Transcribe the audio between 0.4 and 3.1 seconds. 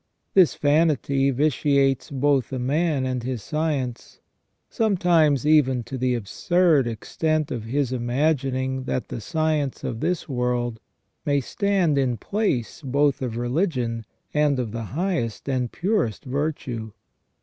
vanity vitiates both the man